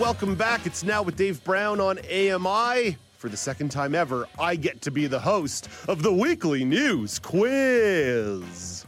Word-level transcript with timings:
Welcome 0.00 0.34
back. 0.34 0.64
It's 0.64 0.82
now 0.82 1.02
with 1.02 1.16
Dave 1.16 1.44
Brown 1.44 1.78
on 1.78 1.98
AMI. 1.98 2.96
For 3.18 3.28
the 3.28 3.36
second 3.36 3.68
time 3.68 3.94
ever, 3.94 4.26
I 4.38 4.56
get 4.56 4.80
to 4.80 4.90
be 4.90 5.06
the 5.06 5.20
host 5.20 5.68
of 5.88 6.02
the 6.02 6.10
weekly 6.10 6.64
news 6.64 7.18
quiz. 7.18 8.86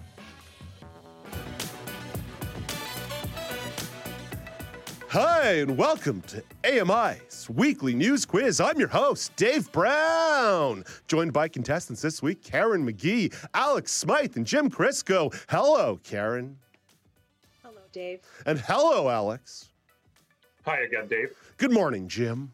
Hi, 5.09 5.57
and 5.57 5.77
welcome 5.77 6.23
to 6.29 6.43
AMI's 6.65 7.47
weekly 7.51 7.95
news 7.95 8.25
quiz. 8.25 8.59
I'm 8.59 8.79
your 8.79 8.89
host, 8.89 9.37
Dave 9.37 9.71
Brown, 9.71 10.83
joined 11.09 11.35
by 11.35 11.47
contestants 11.47 12.01
this 12.01 12.23
week 12.23 12.43
Karen 12.43 12.91
McGee, 12.91 13.35
Alex 13.53 13.93
Smythe, 13.93 14.39
and 14.39 14.47
Jim 14.47 14.71
Crisco. 14.71 15.31
Hello, 15.51 16.01
Karen. 16.05 16.57
Hello, 17.63 17.83
Dave. 17.93 18.21
And 18.47 18.59
hello, 18.61 19.11
Alex. 19.11 19.69
Hi 20.65 20.81
again, 20.81 21.09
Dave. 21.09 21.33
Good 21.57 21.73
morning, 21.73 22.07
Jim. 22.07 22.53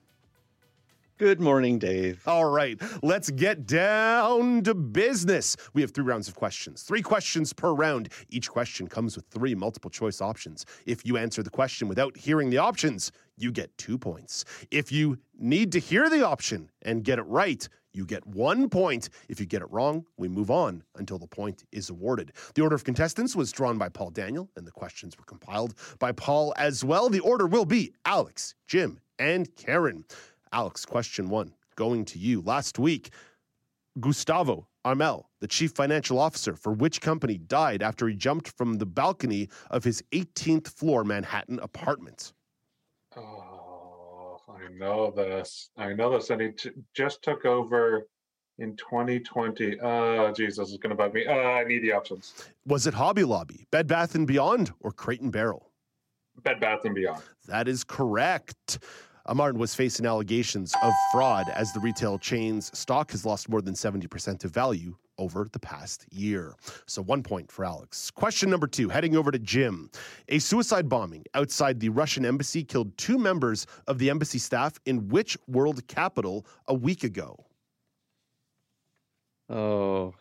Good 1.18 1.40
morning, 1.40 1.80
Dave. 1.80 2.22
All 2.28 2.48
right, 2.48 2.80
let's 3.02 3.28
get 3.28 3.66
down 3.66 4.62
to 4.62 4.72
business. 4.72 5.56
We 5.74 5.82
have 5.82 5.90
three 5.90 6.04
rounds 6.04 6.28
of 6.28 6.36
questions, 6.36 6.82
three 6.82 7.02
questions 7.02 7.52
per 7.52 7.74
round. 7.74 8.12
Each 8.30 8.48
question 8.48 8.86
comes 8.86 9.16
with 9.16 9.26
three 9.26 9.54
multiple 9.54 9.90
choice 9.90 10.20
options. 10.20 10.64
If 10.86 11.04
you 11.04 11.16
answer 11.16 11.42
the 11.42 11.50
question 11.50 11.88
without 11.88 12.16
hearing 12.16 12.50
the 12.50 12.58
options, 12.58 13.10
you 13.36 13.50
get 13.50 13.76
two 13.76 13.98
points. 13.98 14.44
If 14.70 14.92
you 14.92 15.18
need 15.36 15.72
to 15.72 15.80
hear 15.80 16.08
the 16.08 16.24
option 16.24 16.70
and 16.82 17.02
get 17.02 17.18
it 17.18 17.22
right, 17.22 17.68
you 17.92 18.04
get 18.04 18.26
one 18.26 18.68
point. 18.68 19.08
If 19.28 19.40
you 19.40 19.46
get 19.46 19.62
it 19.62 19.70
wrong, 19.70 20.04
we 20.16 20.28
move 20.28 20.50
on 20.50 20.82
until 20.96 21.18
the 21.18 21.26
point 21.26 21.64
is 21.72 21.90
awarded. 21.90 22.32
The 22.54 22.62
order 22.62 22.74
of 22.74 22.84
contestants 22.84 23.34
was 23.34 23.52
drawn 23.52 23.78
by 23.78 23.88
Paul 23.88 24.10
Daniel, 24.10 24.50
and 24.56 24.66
the 24.66 24.72
questions 24.72 25.16
were 25.18 25.24
compiled 25.24 25.74
by 25.98 26.12
Paul 26.12 26.52
as 26.56 26.84
well. 26.84 27.08
The 27.08 27.20
order 27.20 27.46
will 27.46 27.64
be 27.64 27.92
Alex, 28.04 28.54
Jim, 28.66 29.00
and 29.18 29.54
Karen. 29.56 30.04
Alex, 30.52 30.84
question 30.84 31.28
one 31.28 31.52
going 31.76 32.04
to 32.04 32.18
you. 32.18 32.40
Last 32.40 32.78
week, 32.78 33.10
Gustavo 34.00 34.66
Arnal, 34.84 35.24
the 35.40 35.46
chief 35.46 35.72
financial 35.72 36.18
officer 36.18 36.56
for 36.56 36.72
which 36.72 37.00
company, 37.00 37.38
died 37.38 37.82
after 37.82 38.08
he 38.08 38.14
jumped 38.14 38.48
from 38.56 38.74
the 38.74 38.86
balcony 38.86 39.48
of 39.70 39.84
his 39.84 40.02
18th 40.12 40.68
floor 40.68 41.04
Manhattan 41.04 41.58
apartment? 41.60 42.32
I 44.68 44.72
know 44.78 45.10
this. 45.10 45.70
I 45.76 45.92
know 45.92 46.10
this. 46.12 46.30
And 46.30 46.40
he 46.40 46.48
j- 46.50 46.70
just 46.94 47.22
took 47.22 47.44
over 47.44 48.08
in 48.58 48.76
2020. 48.76 49.80
Oh, 49.80 50.32
Jesus, 50.32 50.70
is 50.70 50.76
going 50.78 50.90
to 50.90 50.96
bug 50.96 51.14
me. 51.14 51.26
Uh, 51.26 51.32
I 51.32 51.64
need 51.64 51.80
the 51.82 51.92
options. 51.92 52.34
Was 52.66 52.86
it 52.86 52.94
Hobby 52.94 53.24
Lobby, 53.24 53.66
Bed 53.70 53.86
Bath 53.86 54.14
and 54.14 54.26
Beyond, 54.26 54.72
or 54.80 54.92
Crate 54.92 55.20
and 55.20 55.32
Barrel? 55.32 55.70
Bed 56.42 56.60
Bath 56.60 56.84
and 56.84 56.94
Beyond. 56.94 57.22
That 57.46 57.68
is 57.68 57.82
correct. 57.84 58.78
Arnal 59.28 59.52
was 59.52 59.74
facing 59.74 60.06
allegations 60.06 60.74
of 60.82 60.92
fraud 61.12 61.46
as 61.54 61.72
the 61.72 61.80
retail 61.80 62.18
chain's 62.18 62.76
stock 62.76 63.10
has 63.10 63.26
lost 63.26 63.48
more 63.48 63.60
than 63.60 63.74
70% 63.74 64.44
of 64.44 64.50
value 64.50 64.96
over 65.18 65.48
the 65.52 65.58
past 65.58 66.06
year. 66.10 66.54
So, 66.86 67.02
one 67.02 67.22
point 67.22 67.50
for 67.50 67.64
Alex. 67.64 68.10
Question 68.10 68.48
number 68.48 68.66
two, 68.66 68.88
heading 68.88 69.16
over 69.16 69.30
to 69.30 69.38
Jim. 69.38 69.90
A 70.28 70.38
suicide 70.38 70.88
bombing 70.88 71.24
outside 71.34 71.80
the 71.80 71.90
Russian 71.90 72.24
embassy 72.24 72.64
killed 72.64 72.96
two 72.96 73.18
members 73.18 73.66
of 73.86 73.98
the 73.98 74.08
embassy 74.08 74.38
staff 74.38 74.78
in 74.86 75.08
which 75.08 75.36
world 75.46 75.86
capital 75.88 76.46
a 76.66 76.74
week 76.74 77.04
ago? 77.04 77.44
Oh, 79.50 80.14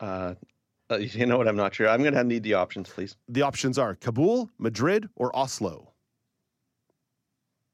uh, 0.00 0.34
uh, 0.90 0.96
you 0.96 1.26
know 1.26 1.38
what? 1.38 1.48
I'm 1.48 1.56
not 1.56 1.74
sure. 1.74 1.88
I'm 1.88 2.02
going 2.02 2.14
to 2.14 2.24
need 2.24 2.42
the 2.42 2.54
options, 2.54 2.88
please. 2.88 3.16
The 3.28 3.42
options 3.42 3.78
are 3.78 3.94
Kabul, 3.94 4.50
Madrid, 4.58 5.08
or 5.16 5.34
Oslo. 5.36 5.91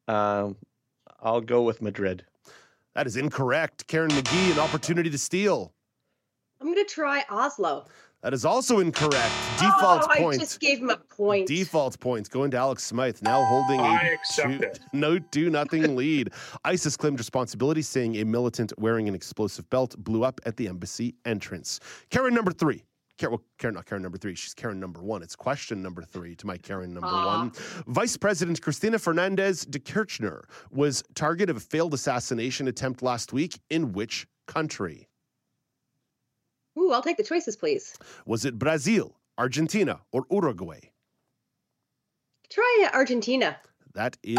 Um, 0.08 0.56
I'll 1.20 1.40
go 1.40 1.62
with 1.62 1.82
Madrid. 1.82 2.24
That 2.94 3.06
is 3.06 3.16
incorrect. 3.16 3.86
Karen 3.86 4.10
McGee, 4.10 4.52
an 4.52 4.58
opportunity 4.58 5.10
to 5.10 5.18
steal. 5.18 5.72
I'm 6.60 6.66
going 6.66 6.84
to 6.84 6.92
try 6.92 7.24
Oslo. 7.30 7.86
That 8.22 8.34
is 8.34 8.44
also 8.44 8.80
incorrect. 8.80 9.32
Default 9.60 10.02
oh, 10.10 10.14
point. 10.16 10.40
I 10.40 10.44
just 10.44 10.58
gave 10.58 10.80
him 10.80 10.90
a 10.90 10.96
point. 10.96 11.46
Default 11.46 12.00
points 12.00 12.28
going 12.28 12.50
to 12.50 12.56
Alex 12.56 12.82
Smythe, 12.82 13.18
now 13.22 13.44
holding 13.44 13.78
I 13.78 14.16
a 14.16 14.16
two, 14.34 14.60
no 14.92 15.20
do 15.20 15.50
nothing 15.50 15.94
lead. 15.94 16.32
ISIS 16.64 16.96
claimed 16.96 17.20
responsibility, 17.20 17.82
saying 17.82 18.16
a 18.16 18.24
militant 18.24 18.72
wearing 18.76 19.06
an 19.06 19.14
explosive 19.14 19.70
belt 19.70 19.94
blew 19.98 20.24
up 20.24 20.40
at 20.46 20.56
the 20.56 20.66
embassy 20.66 21.14
entrance. 21.24 21.78
Karen 22.10 22.34
number 22.34 22.50
three. 22.50 22.82
Karen, 23.18 23.32
well, 23.32 23.42
Karen, 23.58 23.74
not 23.74 23.86
Karen 23.86 24.02
number 24.02 24.16
three. 24.16 24.34
She's 24.34 24.54
Karen 24.54 24.78
number 24.78 25.02
one. 25.02 25.22
It's 25.22 25.34
question 25.34 25.82
number 25.82 26.02
three 26.02 26.36
to 26.36 26.46
my 26.46 26.56
Karen 26.56 26.94
number 26.94 27.08
one. 27.08 27.52
Vice 27.88 28.16
President 28.16 28.62
Cristina 28.62 28.98
Fernandez 28.98 29.66
de 29.66 29.80
Kirchner 29.80 30.44
was 30.70 31.02
target 31.14 31.50
of 31.50 31.56
a 31.56 31.60
failed 31.60 31.94
assassination 31.94 32.68
attempt 32.68 33.02
last 33.02 33.32
week 33.32 33.58
in 33.70 33.92
which 33.92 34.26
country? 34.46 35.08
Ooh, 36.78 36.92
I'll 36.92 37.02
take 37.02 37.16
the 37.16 37.24
choices, 37.24 37.56
please. 37.56 37.96
Was 38.24 38.44
it 38.44 38.56
Brazil, 38.56 39.16
Argentina, 39.36 40.00
or 40.12 40.24
Uruguay? 40.30 40.80
Try 42.50 42.88
Argentina. 42.94 43.56
That 43.94 44.16
is 44.22 44.38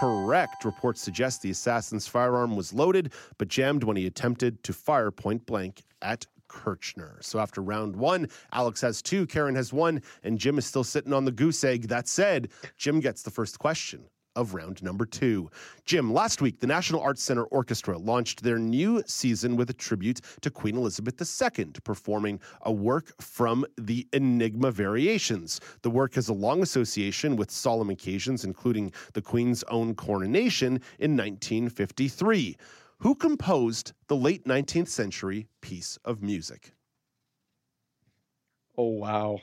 correct. 0.00 0.64
Reports 0.64 1.00
suggest 1.00 1.42
the 1.42 1.50
assassin's 1.50 2.08
firearm 2.08 2.56
was 2.56 2.72
loaded, 2.72 3.12
but 3.38 3.46
jammed 3.46 3.84
when 3.84 3.96
he 3.96 4.06
attempted 4.06 4.64
to 4.64 4.72
fire 4.72 5.12
point 5.12 5.46
blank 5.46 5.82
at 6.02 6.26
Kirchner. 6.48 7.18
So 7.20 7.38
after 7.38 7.62
round 7.62 7.96
one, 7.96 8.28
Alex 8.52 8.80
has 8.80 9.02
two, 9.02 9.26
Karen 9.26 9.54
has 9.54 9.72
one, 9.72 10.02
and 10.22 10.38
Jim 10.38 10.58
is 10.58 10.66
still 10.66 10.84
sitting 10.84 11.12
on 11.12 11.24
the 11.24 11.32
goose 11.32 11.62
egg. 11.64 11.88
That 11.88 12.08
said, 12.08 12.48
Jim 12.76 13.00
gets 13.00 13.22
the 13.22 13.30
first 13.30 13.58
question 13.58 14.04
of 14.36 14.54
round 14.54 14.82
number 14.82 15.06
two. 15.06 15.50
Jim, 15.84 16.12
last 16.12 16.40
week, 16.40 16.60
the 16.60 16.66
National 16.66 17.00
Arts 17.00 17.22
Center 17.22 17.44
Orchestra 17.44 17.98
launched 17.98 18.42
their 18.42 18.58
new 18.58 19.02
season 19.06 19.56
with 19.56 19.70
a 19.70 19.74
tribute 19.74 20.20
to 20.42 20.50
Queen 20.50 20.76
Elizabeth 20.76 21.20
II, 21.20 21.66
performing 21.82 22.38
a 22.62 22.70
work 22.70 23.20
from 23.20 23.64
the 23.78 24.06
Enigma 24.12 24.70
Variations. 24.70 25.60
The 25.82 25.90
work 25.90 26.14
has 26.14 26.28
a 26.28 26.34
long 26.34 26.62
association 26.62 27.34
with 27.34 27.50
solemn 27.50 27.90
occasions, 27.90 28.44
including 28.44 28.92
the 29.14 29.22
Queen's 29.22 29.64
own 29.64 29.94
coronation 29.94 30.80
in 30.98 31.16
1953. 31.16 32.56
Who 32.98 33.14
composed 33.14 33.92
the 34.08 34.16
late 34.16 34.44
19th 34.44 34.88
century 34.88 35.48
piece 35.60 35.98
of 36.04 36.22
music? 36.22 36.72
Oh, 38.76 38.88
wow. 38.88 39.40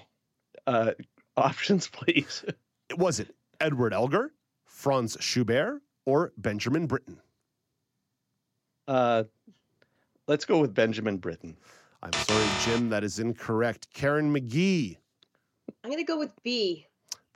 Uh, 0.65 0.91
options, 1.37 1.87
please. 1.87 2.43
Was 2.97 3.19
it 3.19 3.35
Edward 3.59 3.93
Elgar, 3.93 4.31
Franz 4.65 5.17
Schubert, 5.19 5.81
or 6.05 6.33
Benjamin 6.37 6.87
Britten? 6.87 7.19
Uh, 8.87 9.23
let's 10.27 10.45
go 10.45 10.59
with 10.59 10.73
Benjamin 10.73 11.17
Britten. 11.17 11.57
I'm 12.01 12.13
sorry, 12.13 12.45
Jim, 12.65 12.89
that 12.89 13.03
is 13.03 13.19
incorrect. 13.19 13.87
Karen 13.93 14.33
McGee, 14.33 14.97
I'm 15.83 15.89
going 15.89 16.03
to 16.03 16.11
go 16.11 16.17
with 16.17 16.31
B. 16.43 16.85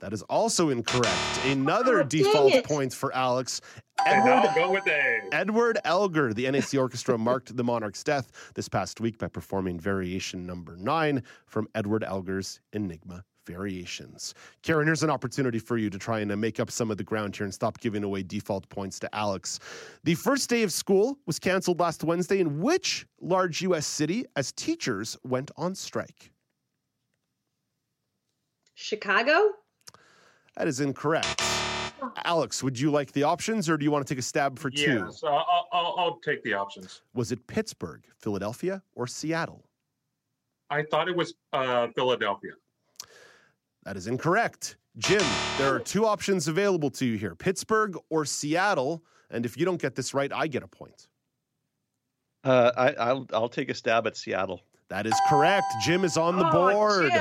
that 0.00 0.12
is 0.12 0.22
also 0.22 0.70
incorrect. 0.70 1.44
Another 1.44 2.00
Oh, 2.00 2.04
default 2.04 2.52
it. 2.52 2.64
point 2.64 2.92
for 2.92 3.14
Alex. 3.14 3.60
And 4.06 4.20
Edward 4.28 4.48
I'll 4.48 4.54
go 4.54 4.70
with 4.72 4.86
A. 4.86 5.20
Edward 5.32 5.78
Elgar, 5.84 6.32
the 6.32 6.48
NAC 6.50 6.74
Orchestra, 6.74 7.18
marked 7.18 7.56
the 7.56 7.64
monarch's 7.64 8.04
death 8.04 8.52
this 8.54 8.68
past 8.68 9.00
week 9.00 9.18
by 9.18 9.26
performing 9.28 9.78
variation 9.80 10.46
number 10.46 10.76
nine 10.76 11.22
from 11.46 11.68
Edward 11.74 12.04
Elgar's 12.04 12.60
Enigma 12.72 13.24
Variations. 13.46 14.34
Karen, 14.62 14.86
here's 14.86 15.02
an 15.02 15.10
opportunity 15.10 15.58
for 15.58 15.78
you 15.78 15.88
to 15.90 15.98
try 15.98 16.20
and 16.20 16.30
uh, 16.30 16.36
make 16.36 16.60
up 16.60 16.70
some 16.70 16.90
of 16.90 16.96
the 16.98 17.02
ground 17.02 17.34
here 17.34 17.44
and 17.44 17.52
stop 17.52 17.80
giving 17.80 18.04
away 18.04 18.22
default 18.22 18.68
points 18.68 19.00
to 19.00 19.12
Alex. 19.14 19.58
The 20.04 20.14
first 20.14 20.48
day 20.50 20.62
of 20.62 20.70
school 20.72 21.18
was 21.26 21.38
canceled 21.38 21.80
last 21.80 22.04
Wednesday 22.04 22.40
in 22.40 22.60
which 22.60 23.06
large 23.20 23.62
U.S. 23.62 23.86
city 23.86 24.26
as 24.36 24.52
teachers 24.52 25.16
went 25.24 25.50
on 25.56 25.74
strike? 25.74 26.30
Chicago? 28.74 29.54
That 30.58 30.66
is 30.66 30.80
incorrect. 30.80 31.40
Alex, 32.24 32.64
would 32.64 32.78
you 32.78 32.90
like 32.90 33.12
the 33.12 33.22
options 33.22 33.70
or 33.70 33.76
do 33.76 33.84
you 33.84 33.92
want 33.92 34.04
to 34.04 34.12
take 34.12 34.18
a 34.18 34.22
stab 34.22 34.58
for 34.58 34.70
two? 34.70 35.04
Yeah, 35.04 35.10
so 35.10 35.28
I'll, 35.28 35.68
I'll, 35.72 35.94
I'll 35.96 36.18
take 36.18 36.42
the 36.42 36.52
options. 36.52 37.02
Was 37.14 37.30
it 37.30 37.46
Pittsburgh, 37.46 38.02
Philadelphia, 38.18 38.82
or 38.96 39.06
Seattle? 39.06 39.64
I 40.68 40.82
thought 40.82 41.08
it 41.08 41.16
was 41.16 41.34
uh, 41.52 41.86
Philadelphia. 41.94 42.52
That 43.84 43.96
is 43.96 44.08
incorrect. 44.08 44.76
Jim, 44.96 45.22
there 45.58 45.72
are 45.72 45.78
two 45.78 46.04
options 46.04 46.48
available 46.48 46.90
to 46.90 47.06
you 47.06 47.16
here 47.16 47.36
Pittsburgh 47.36 47.96
or 48.10 48.24
Seattle. 48.24 49.04
And 49.30 49.46
if 49.46 49.56
you 49.56 49.64
don't 49.64 49.80
get 49.80 49.94
this 49.94 50.12
right, 50.12 50.32
I 50.32 50.48
get 50.48 50.64
a 50.64 50.68
point. 50.68 51.06
Uh, 52.42 52.72
I, 52.76 52.92
I'll 52.94 53.26
I'll 53.32 53.48
take 53.48 53.70
a 53.70 53.74
stab 53.74 54.08
at 54.08 54.16
Seattle. 54.16 54.60
That 54.90 55.06
is 55.06 55.14
correct. 55.28 55.66
Jim 55.84 56.02
is 56.02 56.16
on 56.16 56.36
the 56.38 56.46
Oh, 56.46 56.50
board. 56.50 57.12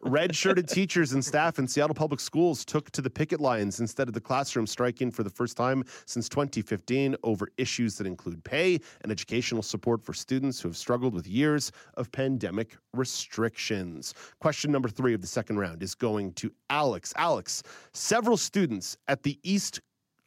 Red 0.00 0.34
shirted 0.36 0.68
teachers 0.68 1.12
and 1.12 1.24
staff 1.24 1.58
in 1.58 1.66
Seattle 1.66 1.94
Public 1.94 2.20
Schools 2.20 2.64
took 2.64 2.90
to 2.92 3.02
the 3.02 3.10
picket 3.10 3.40
lines 3.40 3.80
instead 3.80 4.06
of 4.06 4.14
the 4.14 4.20
classroom, 4.20 4.64
striking 4.66 5.10
for 5.10 5.24
the 5.24 5.30
first 5.30 5.56
time 5.56 5.82
since 6.06 6.28
2015 6.28 7.16
over 7.24 7.48
issues 7.58 7.98
that 7.98 8.06
include 8.06 8.44
pay 8.44 8.78
and 9.02 9.10
educational 9.10 9.62
support 9.62 10.04
for 10.04 10.14
students 10.14 10.60
who 10.60 10.68
have 10.68 10.76
struggled 10.76 11.14
with 11.14 11.26
years 11.26 11.72
of 11.94 12.12
pandemic 12.12 12.76
restrictions. 12.94 14.14
Question 14.38 14.70
number 14.70 14.88
three 14.88 15.12
of 15.12 15.20
the 15.20 15.26
second 15.26 15.58
round 15.58 15.82
is 15.82 15.96
going 15.96 16.32
to 16.34 16.52
Alex. 16.70 17.12
Alex, 17.16 17.62
several 17.92 18.36
students 18.36 18.96
at 19.08 19.24
the 19.24 19.38
East 19.42 19.80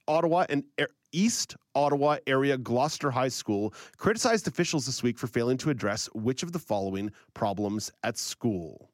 Ottawa 0.09 0.45
and 0.49 0.63
East 1.11 1.55
Ottawa 1.75 2.17
area 2.27 2.57
Gloucester 2.57 3.11
High 3.11 3.29
School 3.29 3.73
criticized 3.97 4.47
officials 4.47 4.85
this 4.85 5.01
week 5.03 5.17
for 5.17 5.27
failing 5.27 5.57
to 5.59 5.69
address 5.69 6.07
which 6.13 6.43
of 6.43 6.51
the 6.51 6.59
following 6.59 7.11
problems 7.33 7.91
at 8.03 8.17
school. 8.17 8.89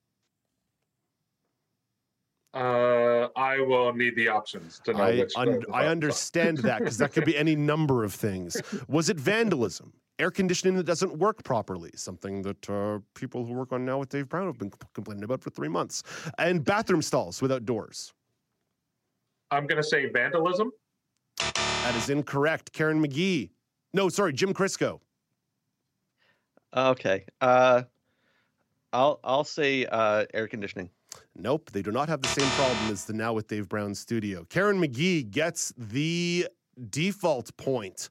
Uh, 2.54 3.28
I 3.36 3.60
will 3.60 3.94
need 3.94 4.16
the 4.16 4.30
options 4.30 4.80
to 4.86 4.94
know 4.94 5.04
I, 5.04 5.18
which. 5.20 5.34
un- 5.36 5.64
I 5.74 5.88
understand 5.88 6.60
that 6.60 6.80
because 6.80 6.98
that 7.00 7.12
could 7.12 7.26
be 7.26 7.36
any 7.36 7.56
number 7.56 8.04
of 8.06 8.14
things. 8.14 8.62
Was 8.88 9.10
it 9.10 9.18
vandalism? 9.18 9.92
Air 10.20 10.32
conditioning 10.32 10.78
that 10.78 10.86
doesn't 10.86 11.18
work 11.18 11.44
properly, 11.44 11.92
something 11.96 12.42
that 12.44 12.70
uh, 12.70 13.00
people 13.14 13.46
who 13.46 13.54
work 13.54 13.74
on 13.74 13.84
now 13.84 13.98
with 13.98 14.08
Dave 14.08 14.30
Brown 14.30 14.46
have 14.46 14.58
been 14.58 14.72
complaining 14.94 15.26
about 15.26 15.42
for 15.42 15.50
three 15.50 15.68
months, 15.68 16.04
and 16.38 16.64
bathroom 16.64 17.02
stalls 17.02 17.42
without 17.42 17.66
doors. 17.66 18.14
I'm 19.52 19.68
going 19.68 19.82
to 19.82 19.88
say 19.88 20.06
vandalism. 20.06 20.72
That 21.38 21.96
is 21.96 22.10
incorrect. 22.10 22.72
Karen 22.74 23.04
McGee. 23.04 23.50
No, 23.94 24.10
sorry, 24.10 24.34
Jim 24.34 24.54
Crisco. 24.54 25.00
Okay. 26.76 27.26
Uh, 27.42 27.84
I'll 28.92 29.20
I'll 29.24 29.44
say 29.44 29.86
uh, 29.86 30.26
air 30.34 30.48
conditioning. 30.48 30.90
Nope, 31.36 31.70
they 31.72 31.82
do 31.82 31.92
not 31.92 32.10
have 32.10 32.22
the 32.22 32.28
same 32.30 32.50
problem 32.52 32.92
as 32.92 33.06
the 33.06 33.14
Now 33.14 33.34
with 33.34 33.48
Dave 33.48 33.70
Brown 33.70 33.94
studio. 33.94 34.46
Karen 34.50 34.80
McGee 34.82 35.30
gets 35.30 35.74
the 35.78 36.48
default 36.90 37.56
point. 37.58 38.10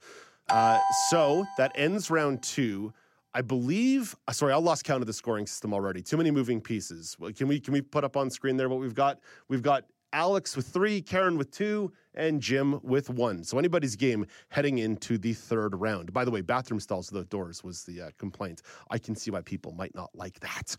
Uh, 0.50 0.78
so 1.10 1.44
that 1.58 1.72
ends 1.74 2.10
round 2.10 2.42
two. 2.42 2.92
I 3.34 3.40
believe. 3.42 4.14
uh, 4.28 4.32
Sorry, 4.32 4.52
I 4.52 4.56
lost 4.56 4.84
count 4.84 5.00
of 5.02 5.06
the 5.06 5.12
scoring 5.12 5.46
system 5.46 5.74
already. 5.74 6.02
Too 6.02 6.16
many 6.16 6.30
moving 6.30 6.60
pieces. 6.60 7.16
Can 7.36 7.48
we 7.48 7.58
can 7.60 7.72
we 7.72 7.80
put 7.80 8.04
up 8.04 8.16
on 8.16 8.30
screen 8.30 8.56
there 8.56 8.68
what 8.68 8.78
we've 8.78 8.94
got? 8.94 9.20
We've 9.48 9.62
got 9.62 9.84
Alex 10.14 10.56
with 10.56 10.66
three, 10.68 11.02
Karen 11.02 11.36
with 11.36 11.50
two, 11.50 11.92
and 12.14 12.40
Jim 12.40 12.78
with 12.84 13.10
one. 13.10 13.42
So 13.42 13.58
anybody's 13.58 13.96
game 13.96 14.24
heading 14.48 14.78
into 14.78 15.18
the 15.18 15.32
third 15.34 15.74
round. 15.74 16.12
By 16.12 16.24
the 16.24 16.30
way, 16.30 16.40
bathroom 16.40 16.78
stalls 16.78 17.10
without 17.10 17.28
doors 17.30 17.64
was 17.64 17.82
the 17.82 18.00
uh, 18.02 18.10
complaint. 18.16 18.62
I 18.90 18.98
can 18.98 19.16
see 19.16 19.32
why 19.32 19.40
people 19.40 19.72
might 19.72 19.94
not 19.94 20.10
like 20.14 20.38
that. 20.40 20.76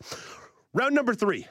Round 0.74 0.96
number 0.96 1.14
three. 1.14 1.46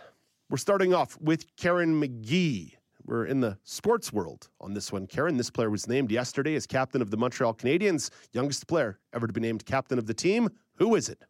We're 0.50 0.56
starting 0.56 0.94
off 0.94 1.18
with 1.20 1.44
Karen 1.56 2.00
McGee. 2.00 2.72
We're 3.06 3.26
in 3.26 3.40
the 3.40 3.58
sports 3.64 4.12
world 4.14 4.48
on 4.62 4.72
this 4.72 4.90
one. 4.90 5.06
Karen, 5.06 5.36
this 5.36 5.50
player 5.50 5.68
was 5.68 5.86
named 5.86 6.10
yesterday 6.10 6.54
as 6.54 6.66
captain 6.66 7.02
of 7.02 7.10
the 7.10 7.18
Montreal 7.18 7.52
Canadiens, 7.54 8.08
youngest 8.32 8.66
player 8.66 8.98
ever 9.12 9.26
to 9.26 9.32
be 9.32 9.40
named 9.42 9.66
captain 9.66 9.98
of 9.98 10.06
the 10.06 10.14
team. 10.14 10.48
Who 10.76 10.94
is 10.94 11.10
it? 11.10 11.22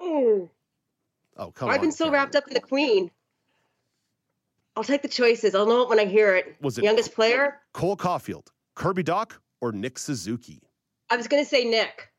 Oh, 0.00 0.50
Oh, 1.38 1.50
come 1.50 1.68
I've 1.68 1.76
on. 1.76 1.80
been 1.86 1.92
so 1.92 2.04
Karen. 2.06 2.14
wrapped 2.14 2.36
up 2.36 2.44
in 2.48 2.54
the 2.54 2.60
Queen. 2.60 3.10
I'll 4.76 4.84
take 4.84 5.02
the 5.02 5.08
choices. 5.08 5.54
I'll 5.54 5.66
know 5.66 5.82
it 5.82 5.88
when 5.88 5.98
I 5.98 6.04
hear 6.04 6.34
it. 6.36 6.56
Was 6.60 6.76
it- 6.78 6.84
youngest 6.84 7.14
player? 7.14 7.60
Cole 7.72 7.96
Caufield, 7.96 8.48
Kirby 8.74 9.02
Dach, 9.04 9.32
or 9.60 9.72
Nick 9.72 9.98
Suzuki? 9.98 10.60
I 11.10 11.16
was 11.16 11.26
going 11.28 11.42
to 11.42 11.48
say 11.48 11.64
Nick. 11.64 12.10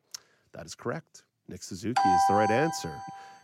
That 0.52 0.66
is 0.66 0.74
correct. 0.74 1.24
Nick 1.46 1.62
Suzuki 1.62 2.00
is 2.08 2.20
the 2.28 2.34
right 2.34 2.50
answer. 2.50 2.94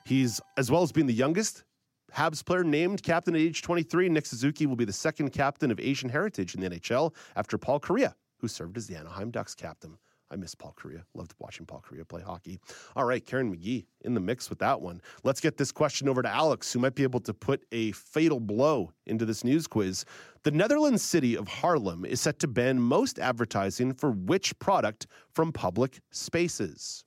He's, 0.05 0.41
as 0.57 0.71
well 0.71 0.83
as 0.83 0.91
being 0.93 1.07
the 1.07 1.13
youngest 1.15 1.65
Habs 2.13 2.45
player 2.45 2.65
named 2.65 3.03
captain 3.03 3.35
at 3.35 3.41
age 3.41 3.63
23, 3.63 4.09
Nick 4.09 4.27
Suzuki 4.27 4.67
will 4.67 4.77
be 4.77 4.85
the 4.85 4.93
second 4.93 5.31
captain 5.31 5.71
of 5.71 5.79
Asian 5.81 6.09
heritage 6.09 6.55
in 6.55 6.61
the 6.61 6.69
NHL 6.71 7.15
after 7.37 7.57
Paul 7.57 7.81
Kariya, 7.81 8.15
who 8.41 8.49
served 8.49 8.77
as 8.77 8.87
the 8.87 8.97
Anaheim 8.97 9.31
Ducks 9.31 9.55
captain. 9.55 9.97
I 10.31 10.37
miss 10.37 10.55
Paul 10.55 10.75
Kariya. 10.79 11.03
Loved 11.15 11.35
watching 11.39 11.67
Paul 11.67 11.83
Kariya 11.87 12.09
play 12.09 12.23
hockey. 12.23 12.59
All 12.97 13.05
right, 13.05 13.25
Karen 13.25 13.55
McGee 13.55 13.85
in 14.01 14.15
the 14.15 14.21
mix 14.21 14.51
with 14.51 14.59
that 14.61 14.81
one. 14.81 15.01
Let's 15.23 15.41
get 15.41 15.57
this 15.57 15.71
question 15.71 16.09
over 16.09 16.23
to 16.23 16.29
Alex, 16.29 16.73
who 16.73 16.79
might 16.79 16.95
be 16.95 17.03
able 17.03 17.21
to 17.21 17.35
put 17.35 17.65
a 17.73 17.93
fatal 17.93 18.41
blow 18.41 18.93
into 19.07 19.25
this 19.25 19.45
news 19.45 19.67
quiz. 19.67 20.05
The 20.43 20.51
Netherlands 20.51 21.03
city 21.03 21.37
of 21.37 21.47
Haarlem 21.47 22.05
is 22.07 22.21
set 22.21 22.39
to 22.41 22.49
ban 22.49 22.81
most 22.81 23.19
advertising 23.19 23.95
for 23.95 24.11
which 24.11 24.59
product 24.59 25.07
from 25.33 25.53
public 25.53 26.01
spaces? 26.11 27.05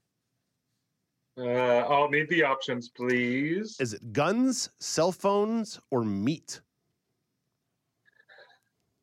Uh, 1.37 1.43
I'll 1.43 2.09
need 2.09 2.29
the 2.29 2.43
options, 2.43 2.89
please. 2.89 3.77
Is 3.79 3.93
it 3.93 4.11
guns, 4.11 4.69
cell 4.79 5.11
phones, 5.11 5.79
or 5.91 6.03
meat? 6.03 6.61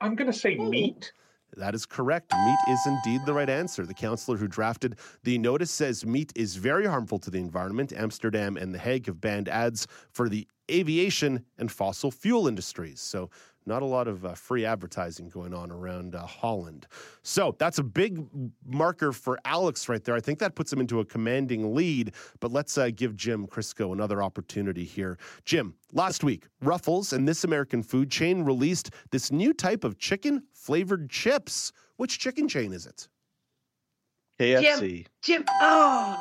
I'm 0.01 0.17
going 0.17 0.31
to 0.31 0.37
say 0.37 0.57
meat. 0.57 1.13
That 1.57 1.75
is 1.75 1.87
correct. 1.87 2.33
Meat 2.33 2.59
is 2.69 2.81
indeed 2.87 3.27
the 3.27 3.35
right 3.35 3.49
answer. 3.49 3.87
The 3.87 3.95
counselor 3.95 4.37
who 4.37 4.49
drafted 4.49 4.97
the 5.23 5.39
notice 5.39 5.71
says 5.71 6.05
meat 6.05 6.33
is 6.35 6.57
very 6.57 6.87
harmful 6.87 7.19
to 7.21 7.31
the 7.31 7.39
environment. 7.39 7.93
Amsterdam 7.93 8.57
and 8.57 8.75
The 8.75 8.79
Hague 8.79 9.07
have 9.07 9.21
banned 9.21 9.49
ads 9.49 9.87
for 10.11 10.29
the 10.29 10.47
aviation 10.71 11.45
and 11.59 11.71
fossil 11.71 12.11
fuel 12.11 12.49
industries. 12.49 13.01
So, 13.01 13.31
not 13.67 13.83
a 13.83 13.87
lot 13.87 14.09
of 14.09 14.25
uh, 14.25 14.35
free 14.35 14.65
advertising 14.65 15.29
going 15.29 15.55
on 15.55 15.71
around 15.71 16.15
uh, 16.15 16.27
Holland. 16.27 16.87
So, 17.23 17.55
that's 17.59 17.79
a 17.79 17.83
big 17.83 18.27
marker 18.67 19.13
for 19.13 19.39
Alex 19.45 19.89
right 19.89 20.03
there. 20.03 20.15
I 20.15 20.21
think 20.21 20.39
that 20.41 20.55
puts 20.55 20.73
him 20.73 20.81
into 20.81 21.01
a 21.01 21.05
commanding 21.05 21.75
lead. 21.75 22.13
But 22.41 22.53
let's 22.53 22.77
uh, 22.77 22.91
give 22.95 23.17
Jim 23.17 23.47
Crisco 23.47 23.93
another 23.93 24.23
opportunity 24.23 24.85
here. 24.85 25.19
Jim, 25.45 25.75
last 25.93 26.25
week, 26.25 26.47
Ruffles 26.61 27.13
and 27.13 27.27
this 27.27 27.45
American 27.45 27.83
food 27.83 28.11
chain 28.11 28.43
released 28.43 28.91
this 29.11 29.31
new 29.31 29.53
type 29.53 29.85
of 29.85 29.99
chicken 29.99 30.43
flavored 30.53 31.11
chips. 31.11 31.73
Which 31.97 32.19
chicken 32.19 32.49
chain 32.49 32.73
is 32.73 32.87
it? 32.87 33.09
KFC. 34.41 35.07
Jim. 35.23 35.45
Oh, 35.61 36.17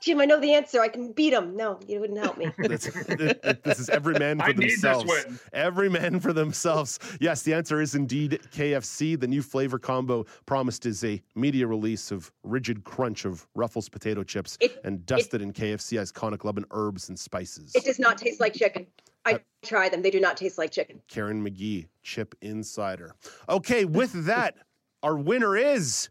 Jim, 0.00 0.20
I 0.20 0.24
know 0.26 0.38
the 0.40 0.54
answer. 0.54 0.80
I 0.80 0.88
can 0.88 1.12
beat 1.12 1.32
him. 1.32 1.56
No, 1.56 1.78
you 1.86 2.00
wouldn't 2.00 2.18
help 2.18 2.38
me. 2.38 2.50
That's, 2.58 2.86
this 2.86 3.78
is 3.80 3.88
every 3.88 4.18
man 4.18 4.38
for 4.38 4.44
I 4.44 4.52
need 4.52 4.70
this 4.70 4.80
themselves. 4.80 5.06
win. 5.26 5.38
Every 5.52 5.88
man 5.88 6.20
for 6.20 6.32
themselves. 6.32 6.98
Yes, 7.20 7.42
the 7.42 7.52
answer 7.54 7.80
is 7.80 7.94
indeed 7.94 8.40
KFC. 8.54 9.18
The 9.18 9.26
new 9.26 9.42
flavor 9.42 9.78
combo 9.78 10.24
promised 10.46 10.86
is 10.86 11.02
a 11.04 11.20
media 11.34 11.66
release 11.66 12.10
of 12.10 12.30
rigid 12.44 12.84
crunch 12.84 13.24
of 13.24 13.46
Ruffles 13.54 13.88
potato 13.88 14.22
chips 14.22 14.56
It- 14.60 14.80
and 14.84 15.04
dusted 15.04 15.42
in 15.42 15.52
KFC 15.52 15.98
iconic 16.00 16.44
Lebanon 16.44 16.68
herbs 16.70 17.08
and 17.08 17.18
spices. 17.18 17.72
It 17.74 17.84
does 17.84 17.98
not 17.98 18.18
taste 18.18 18.40
like 18.40 18.54
chicken. 18.54 18.86
I 19.24 19.32
uh, 19.34 19.38
try 19.62 19.88
them. 19.88 20.02
They 20.02 20.10
do 20.10 20.20
not 20.20 20.36
taste 20.36 20.58
like 20.58 20.70
chicken. 20.70 21.00
Karen 21.08 21.44
McGee, 21.44 21.88
Chip 22.02 22.34
Insider. 22.40 23.16
Okay, 23.48 23.84
with 23.84 24.26
that, 24.26 24.54
our 25.02 25.16
winner 25.16 25.56
is. 25.56 26.08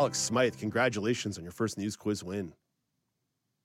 Alex 0.00 0.18
Smythe, 0.18 0.56
congratulations 0.56 1.36
on 1.36 1.44
your 1.44 1.52
first 1.52 1.76
news 1.76 1.94
quiz 1.94 2.24
win. 2.24 2.54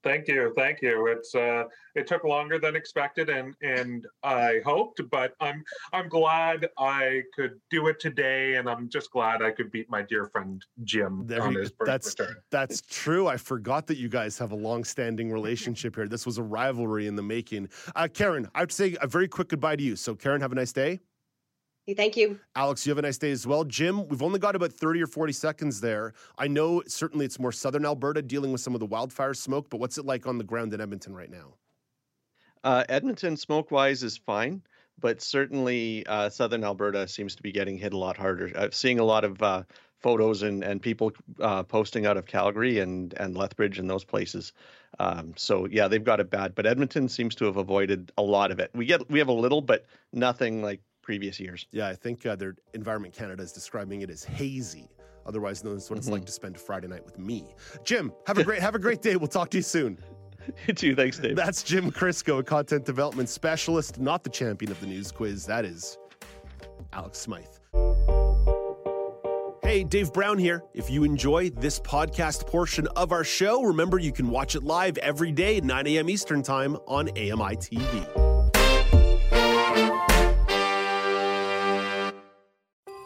Thank 0.04 0.28
you, 0.28 0.52
thank 0.58 0.82
you. 0.82 1.08
It's 1.08 1.34
uh, 1.34 1.64
it 1.96 2.08
took 2.08 2.26
longer 2.26 2.60
than 2.60 2.76
expected, 2.76 3.30
and 3.30 3.56
and 3.62 4.06
I 4.22 4.60
hoped, 4.66 5.02
but 5.10 5.32
I'm 5.40 5.64
I'm 5.94 6.10
glad 6.10 6.68
I 6.78 7.22
could 7.34 7.54
do 7.72 7.88
it 7.88 8.02
today, 8.02 8.56
and 8.56 8.70
I'm 8.70 8.90
just 8.90 9.12
glad 9.12 9.42
I 9.42 9.50
could 9.50 9.72
beat 9.72 9.90
my 9.90 10.02
dear 10.02 10.26
friend 10.26 10.62
Jim 10.84 11.24
There 11.26 11.42
on 11.42 11.56
his 11.56 11.72
birth 11.72 11.88
that's 11.88 12.20
return. 12.20 12.36
that's 12.52 12.82
true. 12.82 13.28
I 13.28 13.38
forgot 13.38 13.88
that 13.88 13.98
you 13.98 14.10
guys 14.10 14.38
have 14.38 14.52
a 14.52 14.58
long-standing 14.58 15.32
relationship 15.32 15.96
here. 15.96 16.06
This 16.06 16.26
was 16.26 16.38
a 16.38 16.44
rivalry 16.44 17.08
in 17.08 17.16
the 17.16 17.24
making. 17.24 17.70
Uh, 17.96 18.10
Karen, 18.14 18.50
I'd 18.54 18.74
say 18.74 18.98
a 19.02 19.08
very 19.08 19.30
quick 19.30 19.48
goodbye 19.48 19.78
to 19.78 19.84
you. 19.84 19.96
So, 19.96 20.16
Karen, 20.16 20.42
have 20.42 20.52
a 20.52 20.56
nice 20.56 20.74
day. 20.74 21.00
Thank 21.94 22.18
you. 22.18 22.40
Alex, 22.56 22.86
you 22.86 22.90
have 22.92 22.98
a 22.98 23.04
nice 23.04 23.20
day 23.20 23.30
as 23.30 23.46
well. 23.46 23.64
Jim, 23.64 24.08
we've 24.08 24.24
only 24.24 24.40
got 24.40 24.56
about 24.56 24.74
30 24.74 25.04
or 25.04 25.08
40 25.08 25.34
seconds 25.34 25.82
there. 25.82 26.14
I 26.38 26.48
know 26.48 26.82
certainly 26.88 27.26
it's 27.26 27.38
more 27.38 27.52
southern 27.52 27.86
Alberta 27.86 28.24
dealing 28.24 28.52
with 28.52 28.62
some 28.62 28.74
of 28.74 28.80
the 28.80 28.88
wildfire 28.88 29.36
smoke, 29.36 29.70
but 29.70 29.80
what's 29.80 30.00
it 30.00 30.06
like 30.06 30.26
on 30.26 30.40
the 30.40 30.44
ground 30.44 30.74
in 30.74 30.82
Edmonton 30.82 31.14
right 31.14 31.30
now? 31.30 31.54
Uh, 32.64 32.84
Edmonton 32.90 33.38
smoke 33.38 33.70
wise 33.70 34.02
is 34.02 34.18
fine, 34.18 34.64
but 35.00 35.22
certainly 35.22 36.04
uh, 36.08 36.30
southern 36.30 36.64
Alberta 36.64 37.08
seems 37.08 37.36
to 37.36 37.44
be 37.44 37.52
getting 37.52 37.78
hit 37.78 37.94
a 37.94 37.98
lot 37.98 38.18
harder. 38.18 38.52
I'm 38.58 38.72
seeing 38.72 38.98
a 38.98 39.04
lot 39.04 39.24
of 39.24 39.44
uh, 39.44 39.64
photos 40.00 40.42
and, 40.42 40.64
and 40.64 40.82
people 40.82 41.12
uh, 41.40 41.62
posting 41.62 42.08
out 42.08 42.18
of 42.18 42.26
Calgary 42.26 42.80
and, 42.80 43.14
and 43.14 43.38
Lethbridge 43.38 43.78
and 43.78 43.88
those 43.88 44.04
places. 44.04 44.54
Um, 44.98 45.34
so 45.36 45.68
yeah, 45.70 45.88
they've 45.88 46.04
got 46.04 46.20
it 46.20 46.32
bad, 46.32 46.56
but 46.56 46.66
Edmonton 46.66 47.10
seems 47.10 47.36
to 47.36 47.46
have 47.46 47.58
avoided 47.58 48.12
a 48.18 48.24
lot 48.24 48.50
of 48.50 48.60
it. 48.60 48.72
We 48.74 48.86
get 48.88 49.10
we 49.12 49.20
have 49.20 49.28
a 49.28 49.34
little, 49.34 49.62
but 49.62 49.86
nothing 50.14 50.64
like 50.64 50.82
previous 51.06 51.40
years. 51.40 51.68
Yeah, 51.72 51.88
I 51.88 51.94
think 51.96 52.26
uh, 52.26 52.36
their 52.36 52.56
Environment 52.74 53.14
Canada 53.14 53.42
is 53.44 53.54
describing 53.54 54.02
it 54.02 54.10
as 54.10 54.24
hazy 54.26 54.90
otherwise 55.28 55.64
known 55.64 55.76
as 55.78 55.90
what 55.90 55.98
it's 55.98 56.06
Mm-hmm. 56.08 56.14
like 56.14 56.26
to 56.26 56.32
spend 56.32 56.56
a 56.56 56.60
Friday 56.60 56.88
night 56.88 57.04
with 57.06 57.18
me. 57.18 57.56
Jim, 57.84 58.12
have 58.28 58.38
a 58.38 58.44
great 58.50 58.62
have 58.62 58.76
a 58.76 58.80
great 58.80 59.02
day. 59.02 59.16
We'll 59.16 59.28
talk 59.28 59.50
to 59.52 59.58
you 59.58 59.64
soon. 59.64 59.98
You 60.68 60.74
too. 60.76 60.96
Thanks, 60.96 61.18
Dave. 61.18 61.36
That's 61.36 61.64
Jim 61.64 61.92
Crisco, 61.92 62.38
a 62.40 62.44
content 62.44 62.86
development 62.86 63.30
specialist, 63.30 64.00
not 64.00 64.24
the 64.24 64.30
champion 64.30 64.72
of 64.72 64.80
the 64.82 64.86
news 64.86 65.12
quiz. 65.12 65.46
That 65.48 65.66
is 65.66 65.98
Alex 66.94 67.18
Smythe. 67.18 67.46
Hey, 69.64 69.84
Dave 69.84 70.14
Brown 70.14 70.38
here. 70.38 70.64
If 70.76 70.92
you 70.92 71.04
enjoy 71.04 71.50
this 71.50 71.80
podcast 71.80 72.46
portion 72.46 72.86
of 72.96 73.12
our 73.12 73.24
show, 73.24 73.64
remember 73.64 73.98
you 73.98 74.12
can 74.12 74.30
watch 74.30 74.54
it 74.56 74.64
live 74.64 74.98
every 75.00 75.32
day 75.32 75.58
at 75.58 75.64
9 75.64 75.88
a.m. 75.88 76.08
Eastern 76.10 76.44
Time 76.44 76.78
on 76.88 77.10
AMI 77.10 77.56
TV. 77.58 78.25